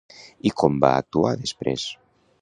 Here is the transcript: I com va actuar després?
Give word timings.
I 0.49 0.51
com 0.61 0.79
va 0.85 0.91
actuar 1.03 1.37
després? 1.45 1.89